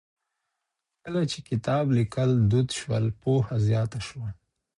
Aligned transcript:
کله 1.03 1.21
چې 1.31 1.39
کتاب 1.49 1.85
ليکل 1.97 2.29
دود 2.49 2.69
شول، 2.79 3.05
پوهه 3.21 3.55
زياته 3.67 3.99
شوه. 4.07 4.29